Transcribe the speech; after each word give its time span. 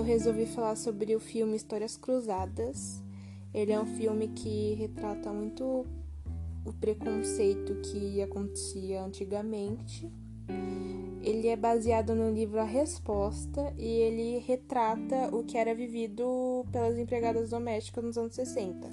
eu 0.00 0.04
resolvi 0.04 0.46
falar 0.46 0.76
sobre 0.76 1.14
o 1.14 1.20
filme 1.20 1.54
Histórias 1.54 1.94
Cruzadas. 1.94 3.02
Ele 3.52 3.70
é 3.70 3.78
um 3.78 3.84
filme 3.84 4.28
que 4.28 4.72
retrata 4.74 5.30
muito 5.30 5.86
o 6.64 6.72
preconceito 6.72 7.74
que 7.82 8.22
acontecia 8.22 9.02
antigamente. 9.02 10.10
Ele 11.22 11.48
é 11.48 11.56
baseado 11.56 12.14
no 12.14 12.32
livro 12.32 12.58
A 12.58 12.64
Resposta 12.64 13.74
e 13.76 13.86
ele 13.86 14.38
retrata 14.38 15.28
o 15.36 15.44
que 15.44 15.58
era 15.58 15.74
vivido 15.74 16.64
pelas 16.72 16.98
empregadas 16.98 17.50
domésticas 17.50 18.02
nos 18.02 18.16
anos 18.16 18.34
60. 18.34 18.88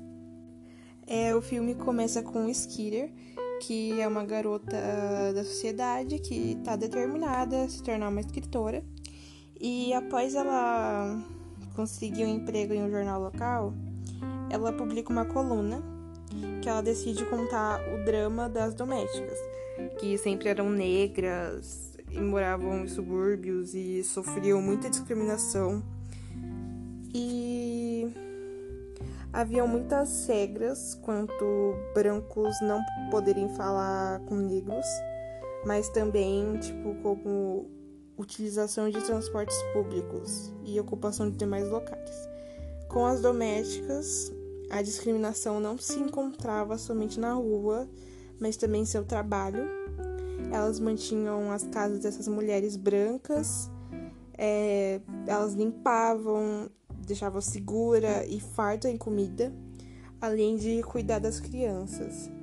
É, 1.07 1.33
o 1.33 1.41
filme 1.41 1.73
começa 1.73 2.21
com 2.21 2.53
Skeeter, 2.53 3.13
que 3.61 3.97
é 4.01 4.05
uma 4.05 4.25
garota 4.25 4.75
da 5.33 5.43
sociedade 5.45 6.19
que 6.19 6.57
está 6.59 6.75
determinada 6.75 7.63
a 7.63 7.69
se 7.69 7.81
tornar 7.81 8.09
uma 8.09 8.19
escritora. 8.19 8.83
E 9.59 9.93
após 9.93 10.35
ela 10.35 11.19
conseguir 11.75 12.25
um 12.25 12.35
emprego 12.35 12.73
em 12.73 12.83
um 12.83 12.89
jornal 12.89 13.21
local, 13.21 13.73
ela 14.49 14.71
publica 14.71 15.11
uma 15.11 15.25
coluna 15.25 15.81
que 16.61 16.69
ela 16.69 16.81
decide 16.81 17.25
contar 17.25 17.81
o 17.93 18.03
drama 18.05 18.47
das 18.47 18.73
domésticas, 18.73 19.37
que 19.99 20.17
sempre 20.17 20.49
eram 20.49 20.69
negras 20.69 21.97
e 22.11 22.19
moravam 22.19 22.83
em 22.83 22.87
subúrbios 22.87 23.73
e 23.73 24.03
sofriam 24.03 24.61
muita 24.61 24.89
discriminação. 24.89 25.81
E 27.13 28.13
haviam 29.33 29.67
muitas 29.67 30.27
regras 30.27 30.95
quanto 31.01 31.73
brancos 31.93 32.55
não 32.61 32.81
poderem 33.09 33.49
falar 33.55 34.19
com 34.21 34.35
negros, 34.35 34.85
mas 35.65 35.89
também, 35.89 36.57
tipo, 36.59 36.95
como 37.01 37.76
utilização 38.17 38.89
de 38.89 39.01
transportes 39.01 39.57
públicos 39.73 40.53
e 40.65 40.79
ocupação 40.79 41.29
de 41.29 41.37
demais 41.37 41.69
locais. 41.69 42.29
Com 42.89 43.05
as 43.05 43.21
domésticas, 43.21 44.31
a 44.69 44.81
discriminação 44.81 45.59
não 45.59 45.77
se 45.77 45.99
encontrava 45.99 46.77
somente 46.77 47.19
na 47.19 47.33
rua, 47.33 47.87
mas 48.39 48.57
também 48.57 48.81
em 48.81 48.85
seu 48.85 49.03
trabalho. 49.03 49.67
Elas 50.51 50.79
mantinham 50.79 51.51
as 51.51 51.63
casas 51.63 51.99
dessas 51.99 52.27
mulheres 52.27 52.75
brancas, 52.75 53.69
é, 54.37 55.01
elas 55.25 55.53
limpavam, 55.53 56.69
deixavam 57.05 57.41
segura 57.41 58.25
e 58.25 58.39
farta 58.39 58.89
em 58.89 58.97
comida, 58.97 59.53
além 60.21 60.55
de 60.57 60.81
cuidar 60.83 61.19
das 61.19 61.39
crianças. 61.39 62.36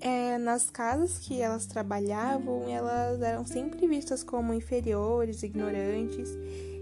É, 0.00 0.38
nas 0.38 0.70
casas 0.70 1.18
que 1.18 1.40
elas 1.40 1.66
trabalhavam, 1.66 2.68
elas 2.68 3.20
eram 3.20 3.44
sempre 3.44 3.86
vistas 3.86 4.22
como 4.22 4.54
inferiores, 4.54 5.42
ignorantes, 5.42 6.30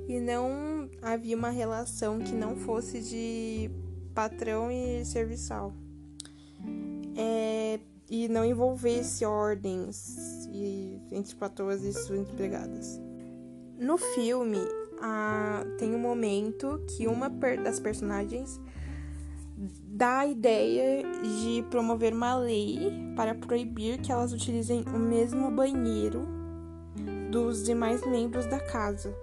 e 0.07 0.21
não 0.21 0.89
havia 1.01 1.37
uma 1.37 1.51
relação 1.51 2.19
que 2.19 2.33
não 2.33 2.57
fosse 2.57 3.01
de 3.01 3.71
patrão 4.15 4.71
e 4.71 5.05
serviçal. 5.05 5.73
É, 7.17 7.81
e 8.09 8.29
não 8.29 8.45
envolvesse 8.45 9.25
ordens 9.25 10.47
e, 10.53 11.01
entre 11.11 11.35
patroas 11.35 11.83
e 11.83 11.93
suas 11.93 12.21
empregadas. 12.21 13.01
No 13.79 13.99
filme, 13.99 14.61
tem 15.79 15.95
um 15.95 15.99
momento 15.99 16.81
que 16.89 17.07
uma 17.07 17.29
das 17.29 17.81
personagens 17.81 18.61
dá 19.57 20.21
a 20.21 20.27
ideia 20.27 21.03
de 21.23 21.65
promover 21.71 22.13
uma 22.13 22.37
lei 22.37 22.93
para 23.17 23.35
proibir 23.35 23.99
que 23.99 24.13
elas 24.13 24.33
utilizem 24.33 24.85
o 24.95 24.99
mesmo 24.99 25.51
banheiro 25.51 26.27
dos 27.31 27.65
demais 27.65 28.05
membros 28.07 28.47
da 28.47 28.61
casa. 28.61 29.15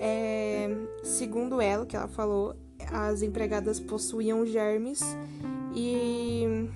É, 0.00 0.68
segundo 1.02 1.60
ela, 1.60 1.84
que 1.84 1.96
ela 1.96 2.08
falou, 2.08 2.54
as 2.92 3.22
empregadas 3.22 3.80
possuíam 3.80 4.46
germes 4.46 5.00
e 5.74 6.68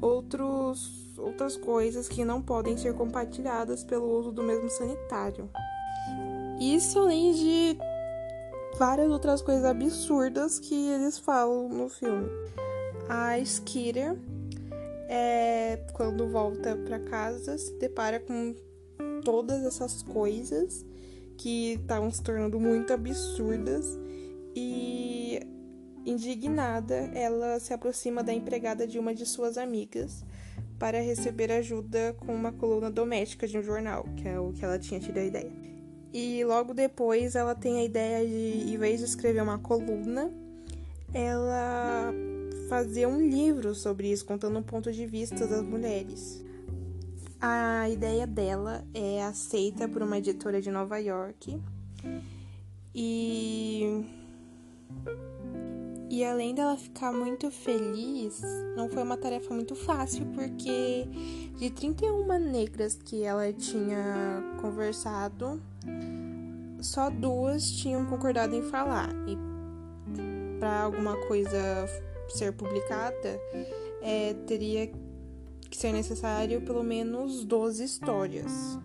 outros, 0.00 1.16
outras 1.18 1.56
coisas 1.56 2.08
que 2.08 2.24
não 2.24 2.42
podem 2.42 2.76
ser 2.76 2.94
compartilhadas 2.94 3.84
pelo 3.84 4.18
uso 4.18 4.32
do 4.32 4.42
mesmo 4.42 4.68
sanitário. 4.68 5.48
Isso 6.60 6.98
além 6.98 7.32
de 7.32 7.78
várias 8.82 9.12
outras 9.12 9.40
coisas 9.40 9.64
absurdas 9.64 10.58
que 10.58 10.74
eles 10.74 11.16
falam 11.16 11.68
no 11.68 11.88
filme. 11.88 12.28
A 13.08 13.38
Skeeter, 13.44 14.16
é, 15.08 15.86
quando 15.92 16.28
volta 16.28 16.74
para 16.74 16.98
casa, 16.98 17.56
se 17.56 17.78
depara 17.78 18.18
com 18.18 18.56
todas 19.24 19.64
essas 19.64 20.02
coisas 20.02 20.84
que 21.38 21.74
estavam 21.74 22.10
se 22.10 22.20
tornando 22.24 22.58
muito 22.58 22.92
absurdas 22.92 23.86
e 24.52 25.38
indignada, 26.04 27.08
ela 27.14 27.60
se 27.60 27.72
aproxima 27.72 28.20
da 28.20 28.34
empregada 28.34 28.84
de 28.84 28.98
uma 28.98 29.14
de 29.14 29.24
suas 29.24 29.58
amigas 29.58 30.24
para 30.76 31.00
receber 31.00 31.52
ajuda 31.52 32.16
com 32.18 32.34
uma 32.34 32.50
coluna 32.50 32.90
doméstica 32.90 33.46
de 33.46 33.56
um 33.56 33.62
jornal, 33.62 34.04
que 34.16 34.26
é 34.26 34.40
o 34.40 34.52
que 34.52 34.64
ela 34.64 34.76
tinha 34.76 34.98
tido 34.98 35.18
a 35.18 35.22
ideia. 35.22 35.71
E 36.12 36.44
logo 36.44 36.74
depois 36.74 37.34
ela 37.34 37.54
tem 37.54 37.78
a 37.78 37.84
ideia 37.84 38.26
de, 38.26 38.70
em 38.70 38.76
vez 38.76 39.00
de 39.00 39.06
escrever 39.06 39.42
uma 39.42 39.58
coluna, 39.58 40.30
ela 41.12 42.12
fazer 42.68 43.06
um 43.06 43.20
livro 43.20 43.74
sobre 43.74 44.10
isso, 44.10 44.24
contando 44.24 44.58
o 44.58 44.62
ponto 44.62 44.92
de 44.92 45.06
vista 45.06 45.46
das 45.46 45.62
mulheres. 45.62 46.42
A 47.40 47.88
ideia 47.88 48.26
dela 48.26 48.84
é 48.94 49.22
aceita 49.22 49.88
por 49.88 50.02
uma 50.02 50.18
editora 50.18 50.60
de 50.60 50.70
Nova 50.70 50.98
York 50.98 51.60
e 52.94 54.04
e 56.12 56.22
além 56.22 56.54
dela 56.54 56.76
ficar 56.76 57.10
muito 57.10 57.50
feliz, 57.50 58.42
não 58.76 58.86
foi 58.86 59.02
uma 59.02 59.16
tarefa 59.16 59.54
muito 59.54 59.74
fácil, 59.74 60.26
porque 60.34 61.08
de 61.58 61.70
31 61.70 62.38
negras 62.38 62.98
que 63.02 63.22
ela 63.22 63.50
tinha 63.50 64.44
conversado, 64.60 65.58
só 66.82 67.08
duas 67.08 67.66
tinham 67.70 68.04
concordado 68.04 68.54
em 68.54 68.60
falar. 68.60 69.08
E 69.26 69.38
para 70.60 70.82
alguma 70.82 71.16
coisa 71.28 71.88
ser 72.28 72.52
publicada, 72.52 73.40
é, 74.02 74.34
teria 74.46 74.88
que 75.70 75.76
ser 75.78 75.92
necessário 75.92 76.60
pelo 76.60 76.84
menos 76.84 77.42
12 77.42 77.84
histórias. 77.84 78.78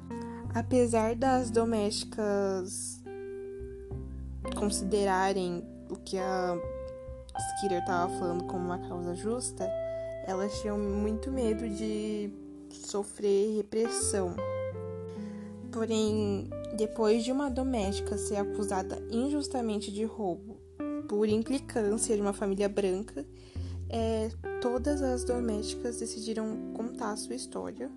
Apesar 0.56 1.14
das 1.14 1.52
domésticas 1.52 3.04
considerarem 4.56 5.62
o 5.90 5.98
que 5.98 6.18
a 6.18 6.58
Skeeter 7.40 7.80
estava 7.80 8.12
falando 8.18 8.44
como 8.46 8.66
uma 8.66 8.80
causa 8.80 9.16
justa, 9.16 9.70
elas 10.26 10.60
tinham 10.62 10.78
muito 10.78 11.32
medo 11.32 11.68
de 11.70 12.32
sofrer 12.70 13.56
repressão. 13.58 14.36
Porém, 15.72 16.50
depois 16.76 17.24
de 17.24 17.32
uma 17.32 17.50
doméstica 17.50 18.18
ser 18.18 18.38
acusada 18.38 19.02
injustamente 19.12 19.92
de 19.92 20.04
roubo 20.04 20.58
por 21.08 21.28
implicância 21.28 22.16
de 22.16 22.22
uma 22.22 22.34
família 22.34 22.68
branca, 22.68 23.26
é, 23.90 24.30
todas 24.62 25.02
as 25.02 25.24
domésticas 25.24 25.98
decidiram 25.98 26.74
contar 26.74 27.16
sua 27.16 27.36
história 27.36 27.90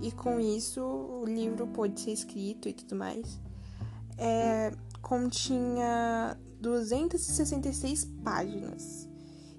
e 0.00 0.10
com 0.10 0.40
isso 0.40 0.82
o 0.82 1.24
livro 1.24 1.66
pôde 1.68 2.00
ser 2.00 2.12
escrito 2.12 2.68
e 2.68 2.72
tudo 2.72 2.96
mais. 2.96 3.38
É, 4.18 4.72
continha 5.00 6.36
266 6.60 8.04
páginas 8.22 9.08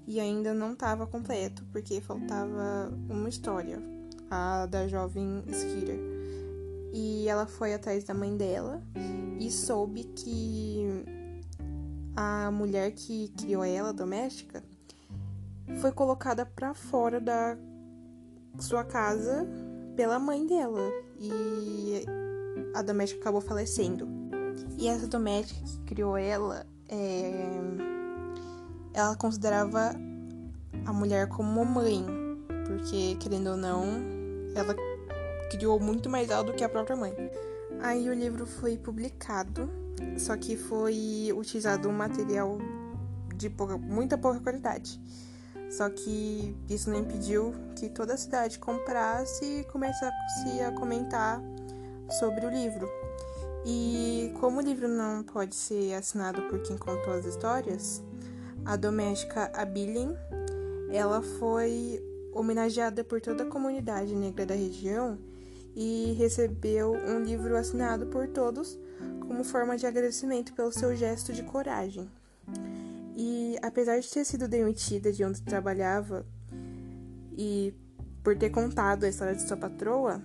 e 0.07 0.19
ainda 0.19 0.53
não 0.53 0.73
estava 0.73 1.07
completo 1.07 1.65
porque 1.71 2.01
faltava 2.01 2.91
uma 3.09 3.29
história, 3.29 3.81
a 4.29 4.65
da 4.65 4.87
jovem 4.87 5.43
Skeeter. 5.51 5.99
E 6.93 7.27
ela 7.27 7.45
foi 7.45 7.73
atrás 7.73 8.03
da 8.03 8.13
mãe 8.13 8.35
dela 8.35 8.81
e 9.39 9.49
soube 9.49 10.03
que 10.15 10.85
a 12.15 12.51
mulher 12.51 12.91
que 12.91 13.29
criou 13.37 13.63
ela, 13.63 13.93
doméstica, 13.93 14.63
foi 15.79 15.91
colocada 15.91 16.45
para 16.45 16.73
fora 16.73 17.19
da 17.19 17.57
sua 18.59 18.83
casa 18.83 19.47
pela 19.95 20.19
mãe 20.19 20.45
dela 20.45 20.81
e 21.19 22.05
a 22.75 22.81
doméstica 22.81 23.21
acabou 23.21 23.41
falecendo. 23.41 24.07
E 24.77 24.87
essa 24.87 25.07
doméstica 25.07 25.61
que 25.65 25.79
criou 25.85 26.17
ela 26.17 26.65
é, 26.91 27.31
ela 28.93 29.15
considerava 29.15 29.95
a 30.85 30.93
mulher 30.93 31.27
como 31.29 31.65
mãe, 31.65 32.05
porque, 32.67 33.15
querendo 33.15 33.51
ou 33.51 33.57
não, 33.57 33.85
ela 34.53 34.75
criou 35.49 35.79
muito 35.79 36.09
mais 36.09 36.29
ela 36.29 36.43
do 36.43 36.53
que 36.53 36.63
a 36.63 36.69
própria 36.69 36.95
mãe. 36.95 37.13
Aí 37.81 38.09
o 38.09 38.13
livro 38.13 38.45
foi 38.45 38.77
publicado, 38.77 39.69
só 40.17 40.35
que 40.35 40.55
foi 40.55 41.33
utilizado 41.35 41.89
um 41.89 41.93
material 41.93 42.57
de 43.35 43.49
pouca, 43.49 43.77
muita 43.77 44.17
pouca 44.17 44.39
qualidade. 44.39 44.99
Só 45.69 45.89
que 45.89 46.55
isso 46.69 46.89
não 46.89 46.99
impediu 46.99 47.53
que 47.75 47.89
toda 47.89 48.13
a 48.13 48.17
cidade 48.17 48.59
comprasse 48.59 49.45
e 49.45 49.63
começasse 49.65 50.61
a 50.67 50.71
comentar 50.73 51.41
sobre 52.19 52.45
o 52.45 52.49
livro. 52.49 52.89
E 53.65 54.33
como 54.39 54.59
o 54.59 54.61
livro 54.61 54.87
não 54.87 55.23
pode 55.23 55.55
ser 55.55 55.93
assinado 55.93 56.41
por 56.43 56.59
quem 56.61 56.77
contou 56.77 57.13
as 57.13 57.25
histórias, 57.25 58.03
a 58.65 58.75
doméstica 58.75 59.51
Abilien, 59.53 60.15
ela 60.91 61.21
foi 61.21 62.01
homenageada 62.33 63.03
por 63.03 63.21
toda 63.21 63.43
a 63.43 63.47
comunidade 63.47 64.15
negra 64.15 64.45
da 64.45 64.55
região 64.55 65.17
e 65.75 66.13
recebeu 66.17 66.93
um 66.93 67.23
livro 67.23 67.55
assinado 67.55 68.07
por 68.07 68.27
todos 68.27 68.77
como 69.19 69.43
forma 69.43 69.77
de 69.77 69.85
agradecimento 69.85 70.53
pelo 70.53 70.71
seu 70.71 70.95
gesto 70.95 71.31
de 71.31 71.43
coragem. 71.43 72.09
E 73.15 73.57
apesar 73.61 73.99
de 73.99 74.09
ter 74.09 74.25
sido 74.25 74.47
demitida 74.47 75.11
de 75.11 75.23
onde 75.23 75.41
trabalhava 75.41 76.25
e 77.37 77.73
por 78.23 78.37
ter 78.37 78.49
contado 78.49 79.03
a 79.03 79.09
história 79.09 79.35
de 79.35 79.41
sua 79.41 79.57
patroa, 79.57 80.21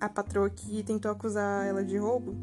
a 0.00 0.08
patroa 0.08 0.50
que 0.50 0.82
tentou 0.82 1.10
acusar 1.10 1.66
ela 1.66 1.84
de 1.84 1.96
roubo, 1.96 2.34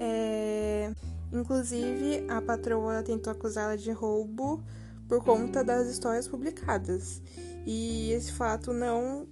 é... 0.00 0.92
inclusive 1.32 2.24
a 2.28 2.40
patroa 2.40 3.02
tentou 3.02 3.32
acusá-la 3.32 3.76
de 3.76 3.90
roubo 3.90 4.62
por 5.08 5.22
conta 5.22 5.62
das 5.62 5.88
histórias 5.88 6.26
publicadas. 6.28 7.22
E 7.64 8.12
esse 8.12 8.32
fato 8.32 8.72
não 8.72 9.26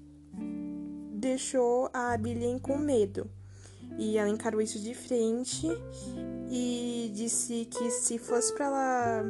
deixou 1.12 1.88
a 1.92 2.12
Abilene 2.12 2.60
com 2.60 2.76
medo. 2.76 3.30
E 3.96 4.18
ela 4.18 4.28
encarou 4.28 4.60
isso 4.60 4.78
de 4.80 4.94
frente 4.94 5.68
e 6.50 7.12
disse 7.14 7.66
que 7.66 7.90
se 7.90 8.18
fosse 8.18 8.52
para 8.52 8.66
ela 8.66 9.24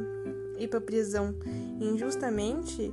ir 0.57 0.67
para 0.67 0.81
prisão 0.81 1.35
injustamente, 1.79 2.91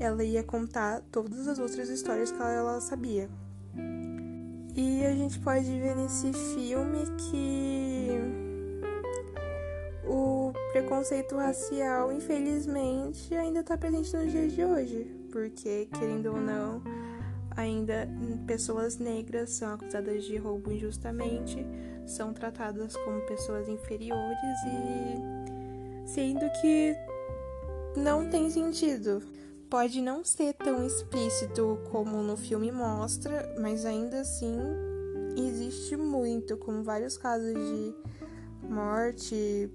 ela 0.00 0.24
ia 0.24 0.42
contar 0.42 1.00
todas 1.12 1.46
as 1.46 1.58
outras 1.58 1.88
histórias 1.88 2.32
que 2.32 2.42
ela 2.42 2.80
sabia. 2.80 3.28
E 4.74 5.04
a 5.04 5.14
gente 5.14 5.38
pode 5.40 5.66
ver 5.66 5.94
nesse 5.94 6.32
filme 6.32 7.04
que 7.30 8.18
o 10.06 10.52
preconceito 10.72 11.36
racial, 11.36 12.10
infelizmente, 12.10 13.34
ainda 13.34 13.60
está 13.60 13.76
presente 13.76 14.16
nos 14.16 14.32
dias 14.32 14.52
de 14.52 14.64
hoje, 14.64 15.04
porque, 15.30 15.88
querendo 15.92 16.32
ou 16.32 16.40
não, 16.40 16.82
ainda 17.54 18.08
pessoas 18.46 18.98
negras 18.98 19.50
são 19.50 19.74
acusadas 19.74 20.24
de 20.24 20.38
roubo 20.38 20.72
injustamente, 20.72 21.66
são 22.06 22.32
tratadas 22.32 22.96
como 22.96 23.20
pessoas 23.26 23.68
inferiores 23.68 24.58
e 24.66 26.08
sendo 26.08 26.50
que 26.60 26.96
não 27.96 28.28
tem 28.28 28.48
sentido. 28.50 29.22
Pode 29.72 30.02
não 30.02 30.22
ser 30.22 30.52
tão 30.52 30.84
explícito 30.86 31.78
como 31.90 32.22
no 32.22 32.36
filme 32.36 32.70
mostra, 32.70 33.56
mas 33.58 33.86
ainda 33.86 34.20
assim 34.20 34.54
existe 35.34 35.96
muito, 35.96 36.58
como 36.58 36.82
vários 36.82 37.16
casos 37.16 37.54
de 37.54 37.94
morte 38.68 39.70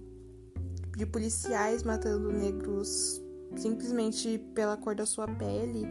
de 0.96 1.04
policiais 1.08 1.82
matando 1.82 2.32
negros 2.32 3.20
simplesmente 3.56 4.38
pela 4.54 4.78
cor 4.78 4.94
da 4.94 5.08
sua 5.08 5.28
pele 5.28 5.88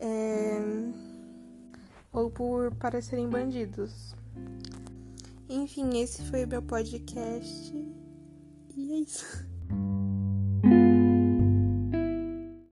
é, 0.00 0.60
ou 2.12 2.32
por 2.32 2.74
parecerem 2.74 3.28
bandidos. 3.28 4.12
Enfim, 5.48 6.00
esse 6.02 6.20
foi 6.24 6.46
o 6.46 6.48
meu 6.48 6.62
podcast 6.62 7.76
e 8.76 8.92
é 8.92 8.96
isso. 8.96 9.48